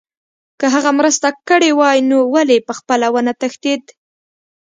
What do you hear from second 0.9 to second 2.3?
مرسته کړې وای نو